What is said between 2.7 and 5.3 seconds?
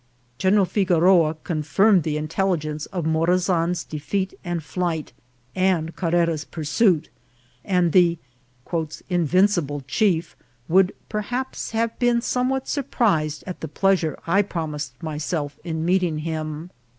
of Morazan's defeat and flight,